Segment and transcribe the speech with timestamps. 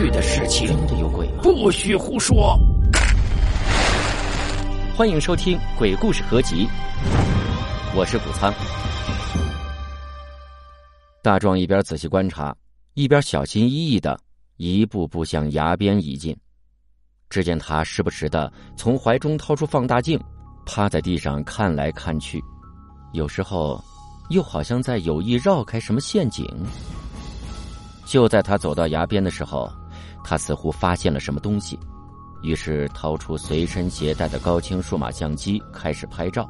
[0.00, 0.66] 去的事情。
[0.66, 1.42] 真的有鬼吗？
[1.42, 2.58] 不许胡说！
[4.96, 6.66] 欢迎收听《鬼故事合集》，
[7.94, 8.52] 我是谷仓。
[11.22, 12.56] 大壮一边仔细观察，
[12.94, 14.18] 一边小心翼翼的
[14.56, 16.34] 一步步向崖边移近。
[17.28, 20.18] 只见他时不时的从怀中掏出放大镜，
[20.64, 22.42] 趴在地上看来看去，
[23.12, 23.78] 有时候
[24.30, 26.46] 又好像在有意绕开什么陷阱。
[28.06, 29.70] 就在他走到崖边的时候，
[30.22, 31.78] 他似乎发现了什么东西，
[32.42, 36.48] 于是掏出随身携带的高清数码相机开始拍照，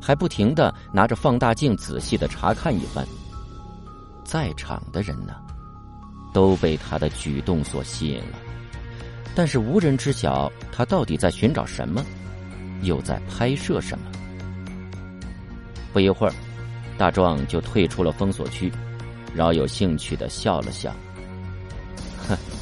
[0.00, 3.06] 还不停的拿着放大镜仔细的查看一番。
[4.24, 5.34] 在场的人呢，
[6.32, 8.38] 都被他的举动所吸引了。
[9.34, 12.04] 但是无人知晓他到底在寻找什么，
[12.82, 14.04] 又在拍摄什么。
[15.92, 16.32] 不一会儿，
[16.98, 18.72] 大壮就退出了封锁区，
[19.34, 20.92] 饶有兴趣的笑了笑。
[22.28, 22.36] 哼，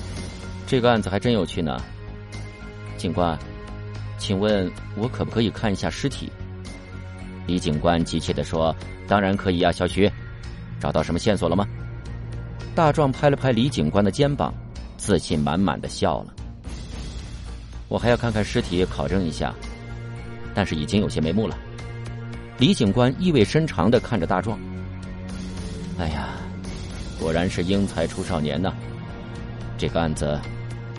[0.75, 1.80] 这个案子还真有趣呢。
[2.97, 3.39] 警官，
[4.19, 6.28] 请问我可不可以看一下尸体？
[7.47, 8.75] 李警官急切的说
[9.06, 10.11] ：“当然可以啊，小徐，
[10.80, 11.64] 找到什么线索了吗？”
[12.75, 14.52] 大壮拍了拍李警官的肩膀，
[14.97, 16.34] 自信满满的笑了。
[17.86, 19.55] 我还要看看尸体，考证一下，
[20.56, 21.56] 但是已经有些眉目了。
[22.58, 24.58] 李警官意味深长的看着大壮。
[26.00, 26.30] 哎呀，
[27.20, 28.75] 果然是英才出少年呐！
[29.78, 30.41] 这个案子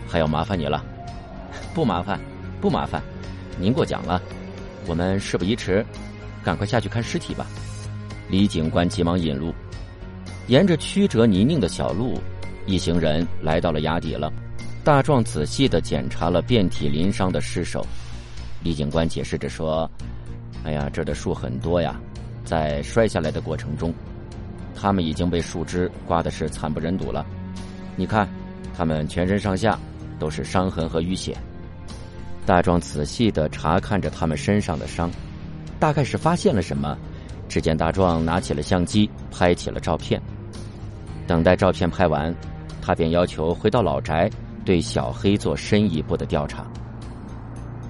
[0.06, 0.84] 还要麻烦你了。
[1.74, 2.18] 不麻烦，
[2.60, 3.02] 不麻烦，
[3.58, 4.20] 您过奖了。
[4.86, 5.84] 我们事不宜迟，
[6.42, 7.46] 赶快下去看尸体吧。
[8.28, 9.52] 李警官急忙引路。
[10.48, 12.20] 沿着曲折泥泞的小路，
[12.66, 14.32] 一行人来到了崖底了。
[14.84, 17.84] 大壮仔细的检查了遍体鳞伤的尸首，
[18.62, 19.90] 李警官解释着说
[20.62, 22.00] ：“哎呀，这的树很多呀，
[22.44, 23.92] 在摔下来的过程中，
[24.72, 27.26] 他们已经被树枝刮的是惨不忍睹了。
[27.96, 28.28] 你看，
[28.76, 29.76] 他们全身上下
[30.18, 31.36] 都是伤痕和淤血。”
[32.46, 35.10] 大壮仔细的查看着他们身上的伤，
[35.78, 36.96] 大概是发现了什么，
[37.48, 40.20] 只见大壮拿起了相机拍起了照片。
[41.26, 42.34] 等待照片拍完，
[42.80, 44.30] 他便要求回到老宅。
[44.64, 46.66] 对小黑做深一步的调查。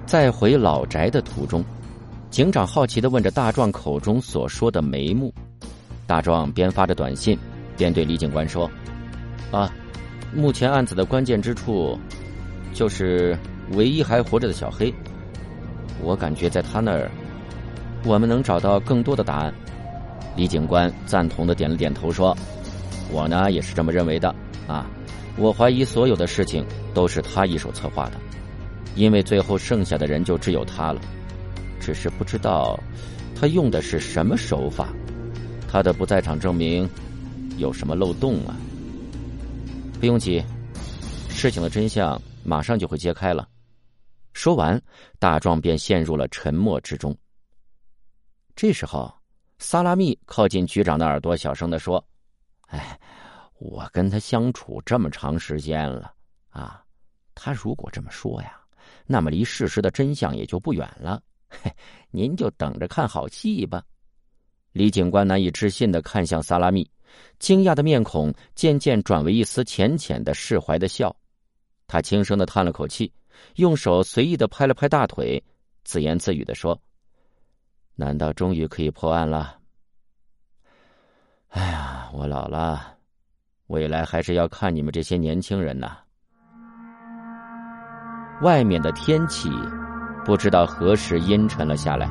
[0.05, 1.65] 在回老宅的途中，
[2.29, 5.33] 警长好奇的问着大壮口中所说的眉目。
[6.05, 7.35] 大壮边发着短信，
[7.75, 8.69] 边对李警官说
[9.49, 9.73] ：“啊，
[10.35, 11.97] 目前案子的关键之处，
[12.73, 13.37] 就是
[13.73, 14.93] 唯一还活着的小黑。
[16.01, 17.09] 我感觉在他那儿，
[18.05, 19.53] 我们能找到更多的答案。”
[20.35, 22.37] 李警官赞同的点了点头说
[23.11, 24.33] ：“我呢也是这么认为的
[24.67, 24.85] 啊。”
[25.35, 28.13] 我怀疑所有的事情都是他一手策划的，
[28.95, 30.99] 因为最后剩下的人就只有他了。
[31.79, 32.79] 只是不知道
[33.39, 34.89] 他用的是什么手法，
[35.67, 36.89] 他的不在场证明
[37.57, 38.57] 有什么漏洞啊？
[39.99, 40.43] 不用急，
[41.29, 43.47] 事情的真相马上就会揭开了。
[44.31, 44.81] 说完，
[45.19, 47.13] 大壮便陷入了沉默之中。
[48.55, 49.13] 这时候，
[49.59, 52.01] 萨拉密靠近局长的耳朵，小声的说
[52.69, 52.97] ：“哎。”
[53.59, 56.13] 我跟他相处这么长时间了，
[56.49, 56.85] 啊，
[57.33, 58.61] 他如果这么说呀，
[59.07, 61.19] 那么离事实的真相也就不远了。
[61.49, 61.71] 嘿，
[62.11, 63.83] 您就等着看好戏吧。
[64.73, 66.87] 李警官难以置信的看向萨拉密，
[67.39, 71.15] 惊讶的面孔渐渐转为一丝浅浅的释怀的笑。
[71.87, 73.11] 他轻声的叹了口气，
[73.55, 75.41] 用手随意的拍了拍大腿，
[75.83, 76.79] 自言自语的说
[77.95, 79.57] ：“难道终于可以破案了？
[81.49, 82.95] 哎呀，我老了。”
[83.67, 85.97] 未来还是要看你们这些年轻人呐。
[88.41, 89.49] 外面的天气
[90.23, 92.09] 不知道何时阴沉了下来，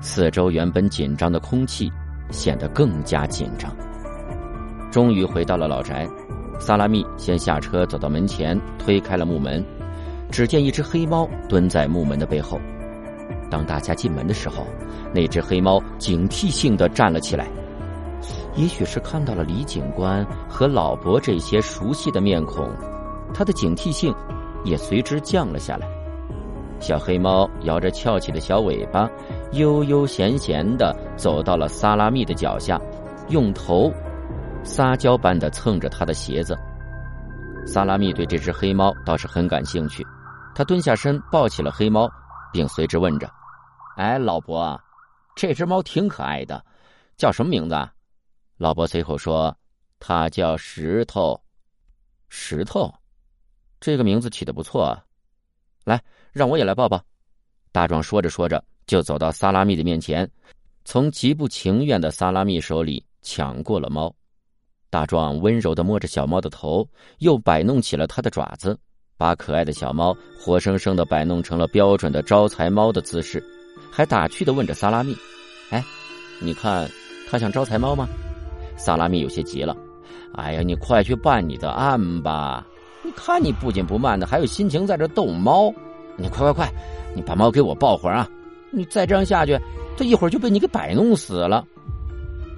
[0.00, 1.90] 四周原本紧张的空气
[2.30, 3.74] 显得更加紧张。
[4.92, 6.08] 终于回到了老宅，
[6.60, 9.64] 萨拉密先下车走到门前，推开了木门，
[10.30, 12.60] 只见一只黑猫蹲在木门的背后。
[13.50, 14.64] 当大家进门的时候，
[15.12, 17.48] 那只黑猫警惕性的站了起来。
[18.54, 22.68] 也许是看到了李警官和老伯这些熟悉的面孔，
[23.32, 24.14] 他的警惕性
[24.64, 25.88] 也随之降了下来。
[26.78, 29.08] 小黑猫摇着翘起的小尾巴，
[29.52, 32.80] 悠悠闲闲的走到了萨拉密的脚下，
[33.28, 33.92] 用头
[34.62, 36.56] 撒娇般的蹭着他的鞋子。
[37.66, 40.06] 萨拉密对这只黑猫倒是很感兴趣，
[40.54, 42.10] 他蹲下身抱起了黑猫，
[42.52, 43.30] 并随之问着
[43.96, 44.80] ：“哎，老伯，
[45.36, 46.64] 这只猫挺可爱的，
[47.16, 47.76] 叫什么名字？”
[48.56, 49.54] 老伯随口说
[50.00, 51.40] ：“它叫石头，
[52.28, 52.92] 石头，
[53.80, 54.84] 这个名字起的不错。
[54.84, 55.04] 啊。
[55.84, 56.02] 来，
[56.32, 57.02] 让我也来抱抱。”
[57.72, 60.28] 大壮说着说着，就走到萨拉密的面前，
[60.84, 64.14] 从极不情愿的萨拉密手里抢过了猫。
[64.90, 66.86] 大壮温柔的摸着小猫的头，
[67.18, 68.76] 又摆弄起了它的爪子，
[69.16, 73.40] 把可爱的小猫活生生的摆弄成了标准的招财猫的姿势，
[73.88, 75.16] 还打趣的问着萨拉密
[75.70, 75.82] ：“哎，
[76.40, 76.90] 你看，
[77.30, 78.08] 它像招财猫吗？”
[78.76, 79.76] 萨拉密有些急了
[80.34, 82.66] ：“哎呀，你快去办你的案吧！
[83.04, 85.72] 你看你不紧不慢的，还有心情在这逗猫？
[86.16, 86.68] 你快快快，
[87.14, 88.28] 你把猫给我抱会儿啊！
[88.72, 89.56] 你再这样下去，
[89.96, 91.64] 他一会儿就被你给摆弄死了。”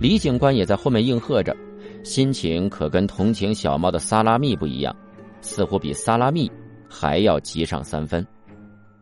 [0.00, 1.54] 李警官也在后面应和着。
[2.02, 4.94] 心情可跟同情小猫的萨拉密不一样，
[5.40, 6.50] 似乎比萨拉密
[6.88, 8.26] 还要急上三分。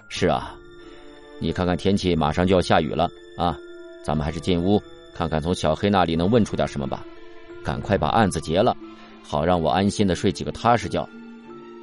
[0.09, 0.55] 是啊，
[1.39, 3.09] 你看看天气马上就要下雨了
[3.39, 3.57] 啊，
[4.05, 4.81] 咱们还是进屋
[5.15, 7.05] 看看从小黑那里能问出点什么吧。
[7.65, 8.77] 赶快把案子结了，
[9.23, 11.07] 好让我安心的睡几个踏实觉。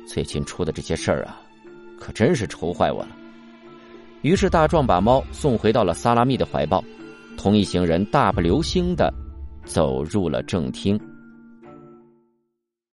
[0.07, 1.41] 最近出的这些事儿啊，
[1.99, 3.09] 可真是愁坏我了。
[4.21, 6.83] 于是大壮把猫送回到了萨拉密的怀抱，
[7.37, 9.11] 同一行人大步流星的。
[9.67, 10.99] 走入了正厅。